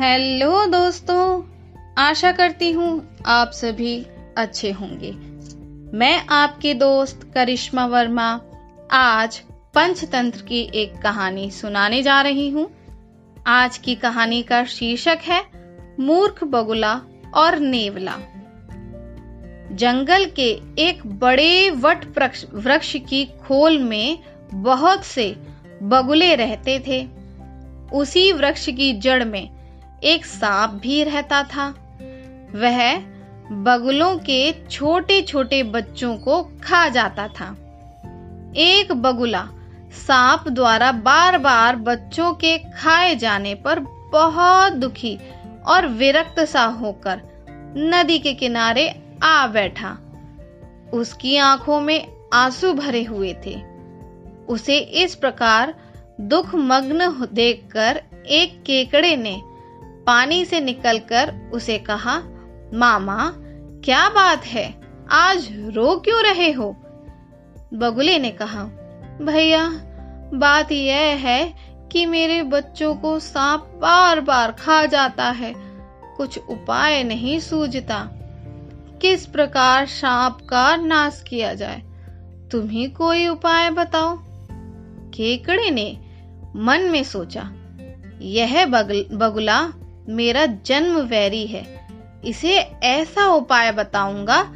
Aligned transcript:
Hello 0.00 0.66
दोस्तों, 0.66 1.42
आशा 1.98 2.32
करती 2.32 2.70
हूँ 2.72 3.16
आप 3.26 3.50
सभी 3.50 4.06
अच्छे 4.36 4.70
होंगे। 4.70 5.12
मैं 5.96 6.26
आपके 6.26 6.74
दोस्त 6.74 7.30
करिश्मा 7.34 7.86
वर्मा 7.86 8.40
आज 8.92 9.38
पंचतंत्र 9.74 10.42
की 10.42 10.70
एक 10.74 10.98
कहानी 11.02 11.50
सुनाने 11.50 12.02
जा 12.02 12.22
रही 12.22 12.48
हूँ। 12.50 12.70
आज 13.46 13.78
की 13.78 13.94
कहानी 13.94 14.42
का 14.42 14.64
शीर्षक 14.64 15.18
है, 15.22 15.42
मूर्ख 16.00 16.44
बगुला 16.44 17.00
और 17.34 17.58
नेवला। 17.58 18.18
जंगल 19.72 20.24
के 20.24 20.60
एक 20.78 21.06
बड़े 21.06 21.70
वट 21.70 22.06
वृक्ष 22.54 22.96
की 22.96 23.24
खोल 23.24 23.78
में 23.78 24.18
बहुत 24.54 25.04
से 25.04 25.36
बगुले 25.82 26.34
रहते 26.34 26.78
थे। 26.86 27.06
उसी 27.92 28.32
वृक्ष 28.32 28.70
की 28.70 28.92
जड़ 28.92 29.24
में 29.24 29.55
एक 30.04 30.26
सांप 30.26 30.70
भी 30.70 31.04
रहता 31.04 31.42
था। 31.42 31.68
वह 32.54 32.96
बगुलों 33.52 34.18
के 34.18 34.68
छोटे 34.70 35.22
छोटे 35.22 35.62
बच्चों 35.62 36.16
को 36.16 36.42
खा 36.42 36.88
जाता 36.88 37.28
था। 37.28 37.56
एक 38.56 38.92
बगुला 38.92 39.48
सांप 40.06 40.48
द्वारा 40.48 40.92
बार 40.92 41.38
बार 41.38 41.76
बच्चों 41.76 42.32
के 42.32 42.58
खाए 42.58 43.14
जाने 43.14 43.54
पर 43.54 43.80
बहुत 44.12 44.72
दुखी 44.72 45.18
और 45.66 45.86
विरक्त 45.86 46.40
सा 46.40 46.64
होकर 46.64 47.20
नदी 47.76 48.18
के 48.18 48.34
किनारे 48.34 49.02
आ 49.22 49.46
बैठा। 49.46 49.98
उसकी 50.92 51.36
आँखों 51.36 51.80
में 51.80 52.12
आँसू 52.34 52.72
भरे 52.72 53.04
हुए 53.04 53.36
थे। 53.46 53.62
उसे 54.48 54.78
इस 54.78 55.14
प्रकार 55.14 55.74
दुख 56.20 56.54
मग्न 56.54 57.26
देखकर 57.32 58.02
एक 58.26 58.62
केकड़े 58.62 59.16
ने 59.16 59.42
पानी 60.06 60.44
से 60.44 60.60
निकलकर 60.60 61.50
उसे 61.52 61.78
कहा, 61.78 62.22
मामा, 62.74 63.32
क्या 63.84 64.08
बात 64.08 64.46
है? 64.46 64.80
आज 65.10 65.48
रो 65.52 66.02
क्यों 66.04 66.22
रहे 66.22 66.52
हो? 66.52 66.76
बगुले 67.74 68.18
ने 68.18 68.30
कहा, 68.30 68.64
भैया, 69.22 69.68
बात 70.34 70.72
यह 70.72 70.96
है 70.96 71.54
कि 71.92 72.06
मेरे 72.06 72.42
बच्चों 72.42 72.94
को 72.94 73.20
सांप 73.20 73.60
बार 73.82 74.20
बार 74.20 74.52
खा 74.52 74.86
जाता 74.86 75.30
है। 75.30 75.54
कुछ 76.16 76.38
उपाय 76.38 77.02
नहीं 77.02 77.40
सूझता। 77.40 78.10
किस 79.02 79.26
प्रकार 79.26 79.86
सांप 79.86 80.38
का 80.50 80.76
नाश 80.76 81.24
किया 81.28 81.54
जाए? 81.54 81.82
तुम 82.52 82.68
ही 82.68 82.86
कोई 82.86 83.28
उपाय 83.28 83.70
बताओ? 83.70 84.18
केकड़े 85.10 85.70
ने 85.70 85.98
मन 86.56 86.80
में 86.80 87.04
सोचा, 87.04 87.52
यह 88.20 88.66
बगुला 88.66 89.72
मेरा 90.08 90.46
जन्म 90.46 90.96
वैरी 90.96 91.46
है। 91.46 91.88
इसे 92.24 92.58
ऐसा 92.82 93.26
उपाय 93.26 93.72
बताऊँगा 93.72 94.52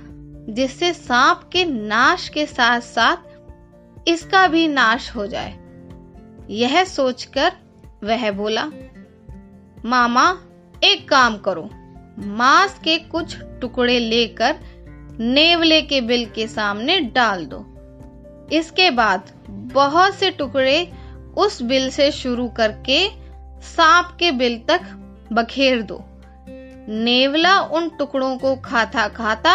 जिससे 0.49 0.93
सांप 0.93 1.51
के 1.53 1.65
नाश 1.65 2.29
के 2.29 2.47
साथ 2.47 2.81
साथ 2.81 3.17
इसका 4.09 4.47
भी 4.47 4.69
नाश 4.69 5.17
हो 5.17 5.27
जाए। 5.27 5.59
यह 6.51 6.85
सोचकर 6.85 7.53
वह 8.05 8.31
बोला, 8.31 8.65
मामा, 9.85 10.41
एक 10.85 11.09
काम 11.09 11.39
करो। 11.39 11.71
मांस 12.19 12.79
के 12.85 12.99
कुछ 12.99 13.37
टुकड़े 13.61 13.99
लेकर 13.99 14.57
नेवले 15.21 15.83
के 15.83 16.01
बिल 16.01 16.27
के 16.27 16.47
सामने 16.47 17.01
डाल 17.01 17.47
दो। 17.47 17.67
इसके 18.53 18.91
बाद 18.91 19.31
बहुत 19.49 20.15
से 20.15 20.31
टुकड़े 20.31 20.93
उस 21.37 21.63
बिल 21.63 21.91
से 21.91 22.13
शुरू 22.13 22.49
करके 22.49 23.09
सांप 23.63 24.17
के 24.19 24.33
बिल 24.33 24.59
तक 24.69 24.81
बखेर 25.33 25.83
दो। 25.83 26.03
नेवला 26.89 27.59
उन 27.61 27.89
टुकड़ों 27.89 28.37
को 28.39 28.55
खाता 28.57 29.09
खाता 29.09 29.55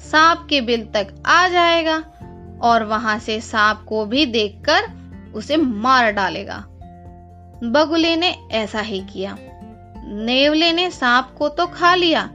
सांप 0.00 0.46
के 0.50 0.60
बिल 0.60 0.84
तक 0.86 1.14
आ 1.26 1.48
जाएगा 1.48 1.96
और 2.62 2.84
वहाँ 2.84 3.18
से 3.18 3.40
सांप 3.40 3.84
को 3.88 4.04
भी 4.06 4.24
देखकर 4.26 4.90
उसे 5.34 5.56
मार 5.56 6.10
डालेगा। 6.12 6.56
बगुले 7.64 8.14
ने 8.16 8.30
ऐसा 8.52 8.80
ही 8.80 9.00
किया। 9.02 9.36
नेवले 10.04 10.72
ने 10.72 10.90
सांप 10.90 11.34
को 11.38 11.48
तो 11.48 11.66
खा 11.66 11.94
लिया, 11.94 12.28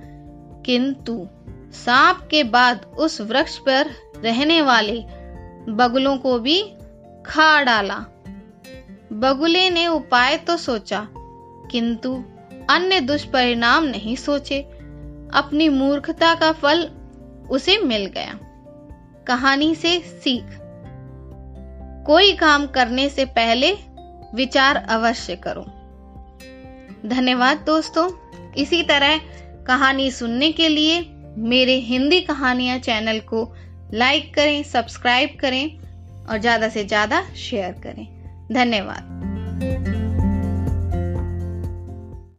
किंतु 0.65 1.27
सांप 1.75 2.27
के 2.31 2.43
बाद 2.43 2.85
उस 2.97 3.19
वृक्ष 3.21 3.57
पर 3.57 3.89
रहने 4.17 4.61
वाले 4.61 4.97
बगुलों 5.69 6.17
को 6.17 6.37
भी 6.39 6.61
खा 7.25 7.63
डाला। 7.63 7.97
बगुले 9.13 9.69
ने 9.69 9.87
उपाय 9.87 10.37
तो 10.37 10.57
सोचा, 10.57 11.07
किंतु 11.71 12.13
अन्य 12.69 12.99
दुष्परिणाम 12.99 13.83
नहीं 13.83 14.15
सोचे। 14.15 14.61
अपनी 15.33 15.69
मूर्खता 15.69 16.33
का 16.35 16.51
फल 16.51 16.89
उसे 17.49 17.77
मिल 17.77 18.05
गया। 18.05 18.39
कहानी 19.27 19.73
से 19.75 19.99
सीख। 19.99 20.59
कोई 22.05 22.33
काम 22.33 22.67
करने 22.67 23.09
से 23.09 23.25
पहले 23.25 23.71
विचार 24.35 24.75
अवश्य 24.89 25.35
करो। 25.35 25.65
धन्यवाद 27.09 27.57
दोस्तों। 27.57 28.09
इसी 28.53 28.81
तरह 28.83 29.17
कहानी 29.67 30.11
सुनने 30.11 30.51
के 30.51 30.69
लिए 30.69 30.99
मेरे 31.37 31.75
हिंदी 31.81 32.21
कहानियाँ 32.21 32.77
चैनल 32.79 33.19
को 33.19 33.53
लाइक 33.93 34.33
करें, 34.35 34.63
सब्सक्राइब 34.63 35.37
करें 35.41 35.77
और 36.25 36.37
ज़्यादा 36.37 36.69
से 36.69 36.83
ज़्यादा 36.85 37.23
शेयर 37.35 37.71
करें। 37.83 38.05
धन्यवाद। 38.53 40.04